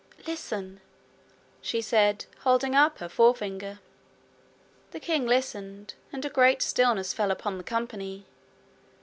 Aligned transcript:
'Listen,' 0.25 0.81
she 1.61 1.79
said, 1.79 2.25
holding 2.39 2.73
up 2.73 2.97
her 2.97 3.07
forefinger. 3.07 3.77
The 4.93 4.99
king 4.99 5.27
listened, 5.27 5.93
and 6.11 6.25
a 6.25 6.29
great 6.31 6.63
stillness 6.63 7.13
fell 7.13 7.29
upon 7.29 7.59
the 7.59 7.63
company. 7.63 8.25